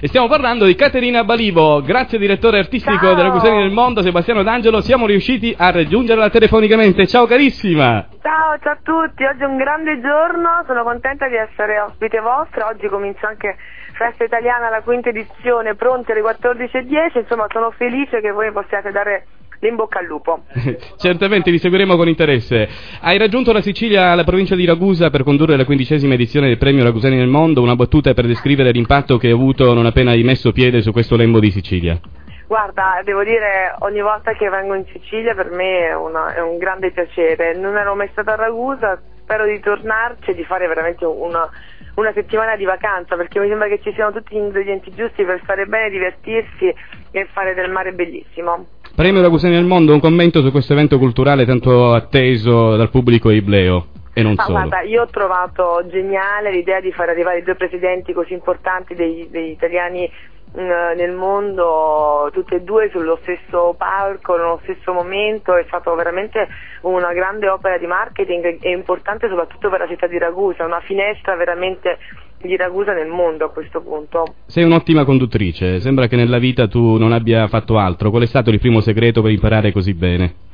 E 0.00 0.08
stiamo 0.08 0.28
parlando 0.28 0.64
di 0.64 0.74
Caterina 0.74 1.24
Balivo. 1.24 1.82
Grazie 1.82 2.18
direttore 2.18 2.58
artistico 2.58 3.06
Ciao. 3.06 3.14
della 3.14 3.30
Cusini 3.30 3.58
del 3.58 3.70
Mondo, 3.70 4.02
Sebastiano 4.02 4.42
D'Angelo. 4.42 4.80
Siamo 4.80 5.06
riusciti 5.06 5.54
a 5.56 5.70
raggiungerla 5.70 6.30
telefonicamente. 6.30 7.06
Ciao 7.06 7.26
carissima! 7.26 8.06
Ciao, 8.22 8.58
ciao 8.60 8.72
a 8.72 8.78
tutti, 8.82 9.24
oggi 9.24 9.42
è 9.42 9.46
un 9.46 9.56
grande 9.56 10.00
giorno, 10.00 10.62
sono 10.66 10.82
contenta 10.82 11.28
di 11.28 11.36
essere 11.36 11.80
ospite 11.80 12.20
vostra, 12.20 12.66
oggi 12.66 12.86
comincia 12.88 13.28
anche 13.28 13.56
Festa 13.92 14.24
Italiana, 14.24 14.70
la 14.70 14.82
quinta 14.82 15.08
edizione, 15.08 15.74
pronti 15.74 16.12
alle 16.12 16.22
14.10, 16.22 17.18
insomma 17.18 17.46
sono 17.50 17.70
felice 17.70 18.20
che 18.20 18.30
voi 18.30 18.50
possiate 18.52 18.90
dare 18.90 19.26
l'in 19.60 19.76
bocca 19.76 19.98
al 19.98 20.06
lupo. 20.06 20.42
Certamente 20.96 21.50
vi 21.50 21.58
seguiremo 21.58 21.96
con 21.96 22.08
interesse. 22.08 22.68
Hai 23.00 23.18
raggiunto 23.18 23.52
la 23.52 23.60
Sicilia, 23.60 24.14
la 24.14 24.24
provincia 24.24 24.54
di 24.54 24.64
Ragusa, 24.64 25.10
per 25.10 25.22
condurre 25.22 25.56
la 25.56 25.64
quindicesima 25.64 26.14
edizione 26.14 26.48
del 26.48 26.58
premio 26.58 26.84
Ragusani 26.84 27.16
nel 27.16 27.28
Mondo. 27.28 27.62
Una 27.62 27.76
battuta 27.76 28.14
per 28.14 28.26
descrivere 28.26 28.70
l'impatto 28.70 29.16
che 29.16 29.28
hai 29.28 29.32
avuto 29.32 29.72
non 29.74 29.86
appena 29.86 30.10
hai 30.12 30.22
messo 30.22 30.52
piede 30.52 30.82
su 30.82 30.92
questo 30.92 31.16
lembo 31.16 31.38
di 31.40 31.50
Sicilia. 31.50 31.98
Guarda, 32.46 33.00
devo 33.04 33.22
dire, 33.22 33.76
ogni 33.80 34.00
volta 34.00 34.32
che 34.32 34.48
vengo 34.48 34.74
in 34.74 34.84
Sicilia 34.92 35.34
per 35.36 35.50
me 35.50 35.86
è, 35.86 35.94
una- 35.94 36.34
è 36.34 36.40
un 36.40 36.58
grande 36.58 36.90
piacere, 36.90 37.54
non 37.54 37.76
ero 37.76 37.94
mai 37.94 38.08
stata 38.10 38.32
a 38.32 38.36
Ragusa, 38.36 39.00
spero 39.20 39.46
di 39.46 39.60
tornarci 39.60 40.30
e 40.30 40.34
di 40.34 40.42
fare 40.42 40.66
veramente 40.66 41.04
una, 41.04 41.48
una 41.94 42.12
settimana 42.12 42.56
di 42.56 42.64
vacanza 42.64 43.14
perché 43.14 43.38
mi 43.38 43.46
sembra 43.46 43.68
che 43.68 43.78
ci 43.80 43.92
siano 43.92 44.10
tutti 44.10 44.34
gli 44.34 44.38
ingredienti 44.38 44.92
giusti 44.92 45.22
per 45.22 45.38
stare 45.44 45.66
bene, 45.66 45.90
divertirsi 45.90 46.74
e 47.12 47.28
fare 47.30 47.54
del 47.54 47.70
mare 47.70 47.92
bellissimo. 47.92 48.66
Premio 48.94 49.22
Ragusani 49.22 49.54
nel 49.54 49.64
Mondo, 49.64 49.94
un 49.94 50.00
commento 50.00 50.42
su 50.42 50.50
questo 50.50 50.72
evento 50.74 50.98
culturale 50.98 51.46
tanto 51.46 51.92
atteso 51.94 52.76
dal 52.76 52.90
pubblico 52.90 53.30
ibleo. 53.30 53.86
E 54.12 54.22
non 54.22 54.34
Ma 54.34 54.42
solo. 54.42 54.58
guarda, 54.58 54.80
io 54.82 55.02
ho 55.02 55.06
trovato 55.06 55.86
geniale 55.88 56.50
l'idea 56.50 56.80
di 56.80 56.90
far 56.92 57.08
arrivare 57.08 57.42
due 57.42 57.54
presidenti 57.54 58.12
così 58.12 58.32
importanti 58.32 58.94
dei- 58.96 59.28
degli 59.30 59.50
italiani 59.50 60.10
nel 60.52 61.12
mondo, 61.12 62.28
tutti 62.32 62.54
e 62.54 62.62
due 62.62 62.90
sullo 62.90 63.18
stesso 63.22 63.74
palco, 63.76 64.36
nello 64.36 64.60
stesso 64.62 64.92
momento, 64.92 65.56
è 65.56 65.64
stata 65.66 65.94
veramente 65.94 66.48
una 66.82 67.12
grande 67.12 67.48
opera 67.48 67.78
di 67.78 67.86
marketing 67.86 68.58
e 68.60 68.70
importante 68.70 69.28
soprattutto 69.28 69.68
per 69.70 69.80
la 69.80 69.86
città 69.86 70.06
di 70.06 70.18
Ragusa, 70.18 70.64
una 70.64 70.80
finestra 70.80 71.36
veramente 71.36 71.98
di 72.38 72.56
Ragusa 72.56 72.92
nel 72.92 73.08
mondo 73.08 73.44
a 73.44 73.50
questo 73.50 73.80
punto. 73.80 74.34
Sei 74.46 74.64
un'ottima 74.64 75.04
conduttrice, 75.04 75.78
sembra 75.78 76.06
che 76.06 76.16
nella 76.16 76.38
vita 76.38 76.66
tu 76.66 76.96
non 76.96 77.12
abbia 77.12 77.46
fatto 77.48 77.78
altro. 77.78 78.10
Qual 78.10 78.22
è 78.22 78.26
stato 78.26 78.50
il 78.50 78.58
primo 78.58 78.80
segreto 78.80 79.22
per 79.22 79.30
imparare 79.30 79.72
così 79.72 79.94
bene? 79.94 80.48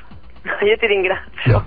Io 0.62 0.77
ti 0.77 0.86
ringrazio, 0.86 1.64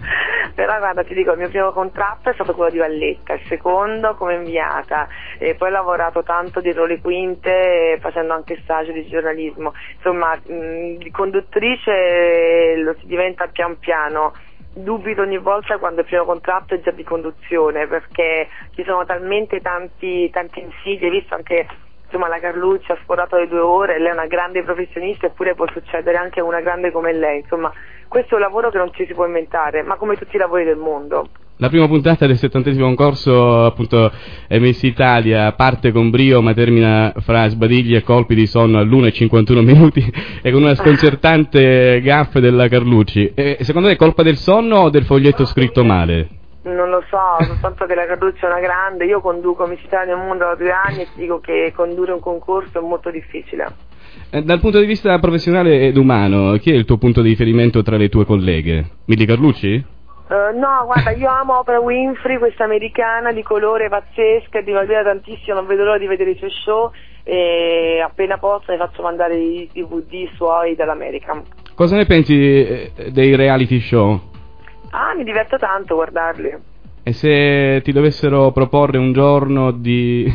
però 0.55 0.77
guarda 0.77 1.03
ti 1.03 1.13
dico 1.13 1.31
il 1.31 1.37
mio 1.37 1.49
primo 1.49 1.71
contratto 1.71 2.29
è 2.29 2.33
stato 2.33 2.53
quello 2.53 2.71
di 2.71 2.77
Valletta, 2.77 3.33
il 3.33 3.41
secondo 3.47 4.15
come 4.15 4.35
inviata. 4.35 5.07
E 5.37 5.55
poi 5.55 5.69
ho 5.69 5.71
lavorato 5.71 6.23
tanto 6.23 6.61
dietro 6.61 6.85
le 6.85 7.01
quinte 7.01 7.97
facendo 7.99 8.33
anche 8.33 8.59
stage 8.63 8.93
di 8.93 9.07
giornalismo, 9.07 9.73
insomma 9.95 10.35
mh, 10.35 10.97
di 10.97 11.11
conduttrice 11.11 11.91
eh, 11.91 12.77
lo 12.77 12.95
si 12.99 13.07
diventa 13.07 13.47
pian 13.47 13.77
piano. 13.79 14.33
Dubito 14.71 15.21
ogni 15.23 15.39
volta 15.39 15.77
quando 15.77 16.01
il 16.01 16.05
primo 16.05 16.25
contratto 16.25 16.75
è 16.75 16.79
già 16.79 16.91
di 16.91 17.03
conduzione 17.03 17.87
perché 17.87 18.47
ci 18.75 18.83
sono 18.83 19.03
talmente 19.03 19.59
tanti, 19.61 20.29
tanti 20.29 20.61
insidie, 20.61 21.09
visto 21.09 21.35
anche 21.35 21.67
insomma 22.05 22.27
la 22.27 22.39
Carlucci 22.39 22.91
ha 22.91 22.97
sforato 23.01 23.37
le 23.37 23.47
due 23.47 23.59
ore, 23.59 23.99
lei 23.99 24.09
è 24.09 24.13
una 24.13 24.25
grande 24.25 24.63
professionista 24.63 25.27
eppure 25.27 25.53
può 25.53 25.67
succedere 25.71 26.17
anche 26.17 26.39
a 26.39 26.43
una 26.43 26.61
grande 26.61 26.91
come 26.91 27.13
lei, 27.13 27.41
insomma 27.41 27.71
questo 28.09 28.33
è 28.33 28.35
un 28.35 28.41
lavoro 28.41 28.69
che 28.69 28.77
non 28.77 28.91
ci 28.93 29.05
si 29.05 29.13
può 29.13 29.25
inventare, 29.25 29.83
ma 29.83 29.95
come 29.95 30.17
tutti 30.17 30.35
i 30.35 30.39
lavori 30.39 30.65
del 30.65 30.75
mondo. 30.75 31.29
La 31.61 31.67
prima 31.67 31.87
puntata 31.87 32.25
del 32.25 32.37
settantesimo 32.37 32.85
concorso, 32.85 33.65
appunto, 33.65 34.11
Miss 34.49 34.81
Italia, 34.83 35.51
parte 35.53 35.91
con 35.91 36.09
brio 36.09 36.41
ma 36.41 36.53
termina 36.53 37.13
fra 37.17 37.49
sbadigli 37.49 37.95
e 37.95 38.01
colpi 38.01 38.33
di 38.33 38.47
sonno 38.47 38.79
all'1.51 38.79 39.63
minuti 39.63 40.13
e 40.41 40.51
con 40.51 40.63
una 40.63 40.75
sconcertante 40.75 41.99
gaffe 42.01 42.39
della 42.39 42.69
Carlucci. 42.69 43.33
E 43.35 43.57
secondo 43.61 43.89
te 43.89 43.95
è 43.95 43.97
colpa 43.97 44.23
del 44.23 44.37
sonno 44.37 44.77
o 44.77 44.89
del 44.89 45.03
foglietto 45.03 45.43
scritto 45.43 45.83
male? 45.83 46.38
Non 46.73 46.89
lo 46.89 47.03
so, 47.09 47.43
soltanto 47.43 47.85
che 47.85 47.95
la 47.95 48.05
Carlucci 48.05 48.43
è 48.43 48.47
una 48.47 48.59
grande, 48.59 49.05
io 49.05 49.21
conduco 49.21 49.65
Miss 49.65 49.83
Italia 49.83 50.15
nel 50.15 50.25
mondo 50.25 50.45
da 50.45 50.55
due 50.55 50.71
anni 50.71 51.01
e 51.01 51.07
ti 51.13 51.21
dico 51.21 51.39
che 51.39 51.73
condurre 51.75 52.11
un 52.11 52.19
concorso 52.19 52.79
è 52.79 52.81
molto 52.81 53.09
difficile. 53.09 53.65
Eh, 54.31 54.43
Dal 54.43 54.59
punto 54.59 54.79
di 54.79 54.85
vista 54.85 55.17
professionale 55.19 55.87
ed 55.87 55.97
umano, 55.97 56.55
chi 56.57 56.71
è 56.71 56.75
il 56.75 56.85
tuo 56.85 56.97
punto 56.97 57.21
di 57.21 57.29
riferimento 57.29 57.81
tra 57.81 57.97
le 57.97 58.09
tue 58.09 58.25
colleghe? 58.25 58.85
Milly 59.05 59.25
Carlucci? 59.25 59.73
Eh, 60.31 60.53
no, 60.53 60.85
guarda, 60.85 61.09
io 61.11 61.27
amo 61.27 61.57
Oprah 61.57 61.79
Winfrey, 61.79 62.37
questa 62.37 62.65
americana 62.65 63.31
di 63.31 63.41
colore 63.41 63.89
pazzesca, 63.89 64.61
di 64.61 64.71
Malvina 64.71 65.01
tantissimo, 65.01 65.55
non 65.55 65.65
vedo 65.65 65.83
l'ora 65.83 65.97
di 65.97 66.05
vedere 66.05 66.31
i 66.31 66.37
suoi 66.37 66.51
show 66.51 66.91
e 67.23 67.99
appena 68.03 68.37
posso 68.37 68.71
ne 68.71 68.77
faccio 68.77 69.01
mandare 69.01 69.35
i 69.35 69.69
DVD 69.73 70.29
suoi 70.35 70.75
dall'America. 70.75 71.41
Cosa 71.73 71.95
ne 71.95 72.05
pensi 72.05 72.35
eh, 72.35 72.91
dei 73.11 73.35
reality 73.35 73.79
show? 73.79 74.28
Ah, 74.91 75.13
mi 75.15 75.23
diverto 75.23 75.57
tanto 75.57 75.93
a 75.93 75.95
guardarli. 75.97 76.57
E 77.03 77.13
se 77.13 77.81
ti 77.83 77.91
dovessero 77.91 78.51
proporre 78.51 78.97
un 78.97 79.13
giorno 79.13 79.71
di 79.71 80.25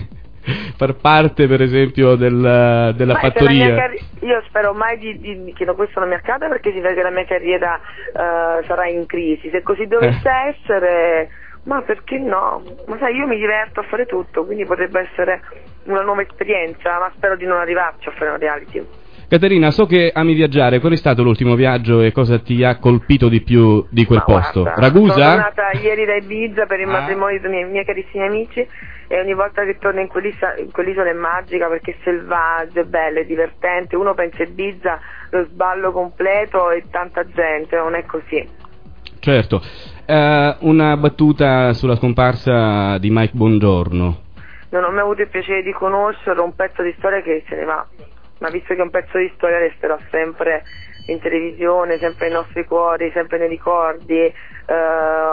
far 0.76 0.94
parte, 0.94 1.46
per 1.46 1.60
esempio, 1.62 2.14
del- 2.16 2.92
della 2.96 3.12
la 3.12 3.18
fattoria? 3.18 3.74
carri- 3.74 4.00
io 4.20 4.42
spero 4.46 4.72
mai 4.72 4.98
di, 4.98 5.18
di- 5.18 5.52
che 5.54 5.64
questo 5.74 6.00
non 6.00 6.08
mi 6.08 6.14
accada 6.14 6.48
perché 6.48 6.72
si 6.72 6.80
vede 6.80 6.94
che 6.94 7.02
la 7.02 7.10
mia 7.10 7.24
carriera 7.26 7.76
eh, 7.78 8.64
sarà 8.66 8.86
in 8.86 9.06
crisi. 9.06 9.50
Se 9.50 9.62
così 9.62 9.86
dovesse 9.86 10.28
Eh. 10.28 10.48
essere, 10.56 11.28
ma 11.64 11.82
perché 11.82 12.18
no? 12.18 12.62
Ma 12.86 12.96
sai, 12.98 13.16
io 13.16 13.26
mi 13.26 13.36
diverto 13.36 13.80
a 13.80 13.84
fare 13.84 14.06
tutto, 14.06 14.44
quindi 14.44 14.64
potrebbe 14.64 15.00
essere 15.10 15.42
una 15.84 16.02
nuova 16.02 16.22
esperienza, 16.22 16.98
ma 16.98 17.12
spero 17.14 17.36
di 17.36 17.44
non 17.44 17.58
arrivarci 17.58 18.08
a 18.08 18.12
fare 18.12 18.30
un 18.30 18.38
reality. 18.38 18.86
Caterina, 19.28 19.70
so 19.70 19.86
che 19.86 20.10
ami 20.14 20.34
viaggiare, 20.34 20.80
qual 20.80 20.92
è 20.92 20.96
stato 20.96 21.22
l'ultimo 21.22 21.54
viaggio 21.54 22.00
e 22.02 22.12
cosa 22.12 22.38
ti 22.38 22.62
ha 22.62 22.78
colpito 22.78 23.28
di 23.28 23.40
più 23.42 23.84
di 23.90 24.04
quel 24.04 24.18
Ma 24.18 24.24
posto? 24.24 24.60
guarda, 24.62 24.80
Ragusa? 24.80 25.12
Sono 25.14 25.24
tornata 25.28 25.78
ieri 25.78 26.04
da 26.04 26.14
Ibiza 26.16 26.66
per 26.66 26.80
il 26.80 26.88
Ah. 26.88 26.92
matrimonio 27.00 27.40
dei 27.40 27.50
miei, 27.50 27.64
miei 27.64 27.84
carissimi 27.84 28.24
amici 28.26 28.66
e 29.08 29.18
ogni 29.20 29.34
volta 29.34 29.64
che 29.64 29.78
torno 29.78 30.00
in, 30.00 30.08
quell'isola- 30.08 30.56
in 30.58 30.70
quell'isola 30.70 31.10
è 31.10 31.14
magica 31.14 31.68
perché 31.68 31.92
è 31.92 31.96
selvaggio, 32.04 32.80
è 32.80 32.84
bello, 32.84 33.20
è 33.20 33.24
divertente. 33.24 33.96
Uno 33.96 34.14
pensa 34.14 34.42
a 34.42 34.46
Ibiza, 34.46 35.00
lo 35.30 35.44
sballo 35.50 35.90
completo 35.90 36.70
e 36.70 36.84
tanta 36.90 37.24
gente, 37.26 37.76
non 37.76 37.94
è 37.94 38.04
così. 38.04 38.46
Certo. 39.20 39.62
Eh, 40.06 40.56
una 40.60 40.96
battuta 40.98 41.72
sulla 41.72 41.96
scomparsa 41.96 42.98
di 42.98 43.08
Mike 43.10 43.32
Bongiorno. 43.34 44.20
Non 44.68 44.84
ho 44.84 44.90
mai 44.90 45.00
avuto 45.00 45.22
il 45.22 45.28
piacere 45.28 45.62
di 45.62 45.72
conoscerlo, 45.72 46.44
un 46.44 46.54
pezzo 46.54 46.82
di 46.82 46.94
storia 46.98 47.22
che 47.22 47.42
se 47.48 47.56
ne 47.56 47.64
va. 47.64 47.86
Ma 48.38 48.48
visto 48.50 48.74
che 48.74 48.80
è 48.80 48.82
un 48.82 48.90
pezzo 48.90 49.18
di 49.18 49.30
storia 49.36 49.58
resterà 49.58 49.98
sempre 50.10 50.62
in 51.06 51.20
televisione, 51.20 51.98
sempre 51.98 52.28
nei 52.28 52.36
nostri 52.36 52.64
cuori, 52.64 53.10
sempre 53.12 53.38
nei 53.38 53.48
ricordi. 53.48 54.18
eh, 54.66 54.74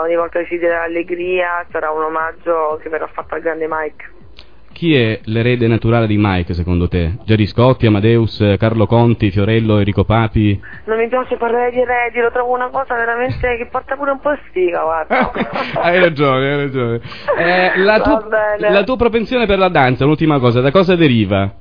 ogni 0.02 0.16
volta 0.16 0.40
che 0.40 0.46
si 0.46 0.58
dirà 0.58 0.80
l'allegria 0.80 1.64
sarà 1.70 1.90
un 1.90 2.02
omaggio 2.02 2.78
che 2.82 2.88
verrà 2.88 3.06
fatto 3.06 3.34
al 3.34 3.40
grande 3.40 3.66
Mike. 3.68 4.10
Chi 4.72 4.96
è 4.96 5.20
l'erede 5.24 5.68
naturale 5.68 6.06
di 6.06 6.16
Mike, 6.18 6.54
secondo 6.54 6.88
te? 6.88 7.18
Gerry 7.24 7.46
Scotti, 7.46 7.86
Amadeus, 7.86 8.54
Carlo 8.58 8.86
Conti, 8.86 9.30
Fiorello, 9.30 9.78
Enrico 9.78 10.04
Papi? 10.04 10.60
Non 10.86 10.98
mi 10.98 11.08
piace 11.08 11.36
parlare 11.36 11.70
di 11.70 11.80
eredi, 11.80 12.20
lo 12.20 12.30
trovo 12.32 12.54
una 12.54 12.68
cosa 12.68 12.94
veramente 12.94 13.56
che 13.58 13.68
porta 13.70 13.96
pure 13.96 14.12
un 14.12 14.20
po' 14.20 14.36
sfiga, 14.48 14.82
guarda. 14.82 15.30
hai 15.78 16.00
ragione, 16.00 16.52
hai 16.52 16.56
ragione. 16.56 17.00
Eh, 17.38 17.78
la, 17.78 18.26
bene. 18.28 18.72
la 18.72 18.82
tua 18.82 18.96
propensione 18.96 19.46
per 19.46 19.58
la 19.58 19.68
danza, 19.68 20.04
l'ultima 20.06 20.38
cosa, 20.38 20.60
da 20.60 20.70
cosa 20.70 20.96
deriva? 20.96 21.60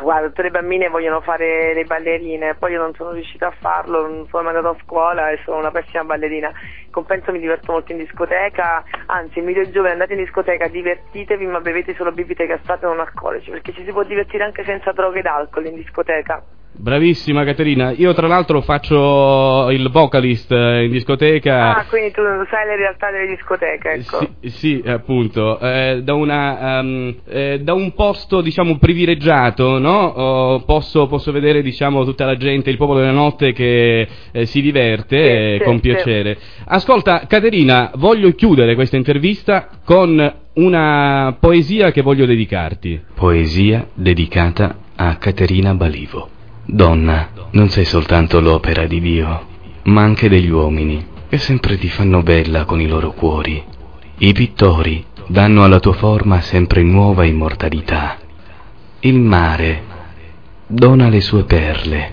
Guarda, 0.00 0.28
tutte 0.28 0.42
le 0.42 0.50
bambine 0.50 0.88
vogliono 0.88 1.20
fare 1.20 1.74
le 1.74 1.84
ballerine, 1.84 2.54
poi 2.54 2.72
io 2.72 2.80
non 2.80 2.94
sono 2.94 3.10
riuscita 3.10 3.48
a 3.48 3.54
farlo, 3.58 4.00
non 4.06 4.26
sono 4.28 4.44
mai 4.44 4.56
andata 4.56 4.74
a 4.74 4.80
scuola 4.82 5.30
e 5.30 5.38
sono 5.44 5.58
una 5.58 5.70
pessima 5.70 6.04
ballerina. 6.04 6.48
In 6.48 6.90
compenso 6.90 7.30
mi 7.32 7.38
diverto 7.38 7.72
molto 7.72 7.92
in 7.92 7.98
discoteca, 7.98 8.82
anzi 9.06 9.40
invito 9.40 9.60
i 9.60 9.70
giovani 9.70 9.92
andate 9.92 10.14
in 10.14 10.20
discoteca, 10.20 10.68
divertitevi 10.68 11.46
ma 11.46 11.60
bevete 11.60 11.94
solo 11.94 12.12
bibite 12.12 12.46
gassate 12.46 12.86
non 12.86 12.98
alcolici, 12.98 13.50
perché 13.50 13.72
ci 13.72 13.84
si 13.84 13.92
può 13.92 14.02
divertire 14.02 14.44
anche 14.44 14.64
senza 14.64 14.92
droghe 14.92 15.18
ed 15.18 15.26
alcol 15.26 15.66
in 15.66 15.74
discoteca. 15.74 16.42
Bravissima 16.72 17.44
Caterina, 17.44 17.90
io 17.90 18.14
tra 18.14 18.26
l'altro 18.26 18.62
faccio 18.62 19.68
il 19.70 19.90
vocalist 19.90 20.50
eh, 20.50 20.84
in 20.84 20.90
discoteca. 20.90 21.76
Ah, 21.76 21.84
quindi 21.86 22.10
tu 22.10 22.22
sai 22.48 22.66
le 22.66 22.76
realtà 22.76 23.10
delle 23.10 23.26
discoteche, 23.26 23.90
ecco. 23.90 24.26
Sì, 24.40 24.48
sì, 24.50 24.82
appunto, 24.86 25.58
eh, 25.60 26.00
da, 26.02 26.14
una, 26.14 26.78
ehm, 26.78 27.16
eh, 27.28 27.60
da 27.60 27.74
un 27.74 27.92
posto 27.92 28.40
diciamo 28.40 28.78
privilegiato, 28.78 29.78
no? 29.78 30.06
Oh, 30.06 30.60
posso, 30.60 31.06
posso 31.06 31.32
vedere 31.32 31.60
diciamo 31.60 32.04
tutta 32.04 32.24
la 32.24 32.36
gente, 32.36 32.70
il 32.70 32.78
popolo 32.78 33.00
della 33.00 33.10
notte 33.12 33.52
che 33.52 34.08
eh, 34.32 34.46
si 34.46 34.62
diverte 34.62 35.16
Sì, 35.16 35.22
eh, 35.22 35.56
sì, 35.58 35.64
con 35.64 35.74
sì. 35.74 35.80
piacere. 35.82 36.38
Ascolta, 36.64 37.26
Caterina, 37.26 37.90
voglio 37.96 38.30
chiudere 38.30 38.74
questa 38.74 38.96
intervista 38.96 39.68
con 39.84 40.34
una 40.54 41.36
poesia 41.38 41.90
che 41.90 42.00
voglio 42.00 42.24
dedicarti. 42.24 43.02
Poesia 43.14 43.86
dedicata 43.92 44.76
a 44.96 45.16
Caterina 45.16 45.74
Balivo. 45.74 46.38
Donna, 46.72 47.30
non 47.50 47.68
sei 47.68 47.84
soltanto 47.84 48.38
l'opera 48.38 48.86
di 48.86 49.00
Dio, 49.00 49.44
ma 49.84 50.02
anche 50.02 50.28
degli 50.28 50.50
uomini, 50.50 51.04
che 51.28 51.36
sempre 51.36 51.76
ti 51.76 51.88
fanno 51.88 52.22
bella 52.22 52.64
con 52.64 52.80
i 52.80 52.86
loro 52.86 53.10
cuori. 53.10 53.60
I 54.18 54.32
pittori 54.32 55.04
danno 55.26 55.64
alla 55.64 55.80
tua 55.80 55.94
forma 55.94 56.40
sempre 56.40 56.84
nuova 56.84 57.24
immortalità. 57.24 58.18
Il 59.00 59.18
mare 59.18 59.82
dona 60.68 61.08
le 61.08 61.20
sue 61.20 61.42
perle, 61.42 62.12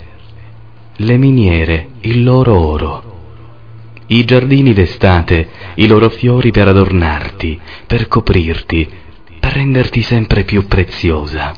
le 0.95 1.17
miniere 1.17 1.89
il 2.01 2.23
loro 2.23 2.57
oro, 2.57 3.03
i 4.07 4.25
giardini 4.25 4.73
d'estate 4.73 5.49
i 5.75 5.85
loro 5.85 6.09
fiori 6.09 6.49
per 6.49 6.67
adornarti, 6.67 7.59
per 7.85 8.07
coprirti, 8.07 8.89
per 9.39 9.53
renderti 9.53 10.01
sempre 10.01 10.45
più 10.45 10.65
preziosa. 10.65 11.53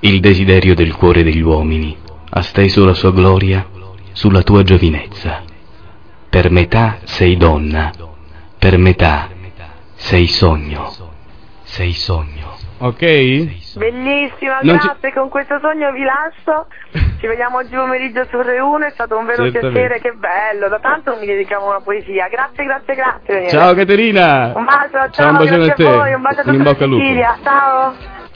Il 0.00 0.20
desiderio 0.20 0.74
del 0.74 0.94
cuore 0.94 1.22
degli 1.22 1.42
uomini 1.42 1.96
ha 2.36 2.42
steso 2.42 2.84
la 2.84 2.94
sua 2.94 3.12
gloria 3.12 3.64
sulla 4.12 4.42
tua 4.42 4.62
giovinezza. 4.62 5.42
Per 6.28 6.50
metà 6.50 6.98
sei 7.04 7.36
donna, 7.36 7.92
per 8.58 8.76
metà 8.76 9.28
sei 9.94 10.26
sogno, 10.26 10.92
sei 11.62 11.92
sogno. 11.92 12.52
Ok? 12.78 12.98
Bellissima, 13.76 14.58
Non 14.62 14.78
ci- 14.80 14.86
grazie, 14.86 15.12
con 15.12 15.28
questo 15.28 15.58
sogno 15.60 15.92
vi 15.92 16.02
lascio. 16.02 16.66
Ci 17.20 17.26
vediamo 17.28 17.58
oggi 17.58 17.74
pomeriggio 17.74 18.26
su 18.28 18.40
Re 18.42 18.58
1, 18.58 18.86
è 18.86 18.90
stato 18.90 19.16
un 19.16 19.24
vero 19.26 19.44
Certamente. 19.44 19.78
piacere, 19.80 20.00
che 20.00 20.12
bello, 20.18 20.68
da 20.68 20.80
tanto 20.80 21.10
non 21.12 21.20
mi 21.20 21.26
dedicavo 21.26 21.66
a 21.66 21.68
una 21.76 21.80
poesia. 21.80 22.26
Grazie, 22.28 22.64
grazie, 22.64 22.94
grazie. 22.94 23.26
Daniele. 23.32 23.50
Ciao 23.50 23.74
Caterina! 23.74 24.52
Un 24.56 24.64
bacio, 24.64 24.90
ciao, 24.90 25.10
Ciao, 25.10 25.30
un 25.30 25.36
bacione 25.38 25.62
a 25.62 25.66
grazie 25.66 25.84
te. 25.84 25.90
a 25.90 25.96
voi, 25.96 26.12
un 26.14 26.22
bacio 26.22 26.40
a 26.40 26.42
tutta. 26.44 26.74
Sicilia, 26.74 27.38
ciao. 27.42 27.94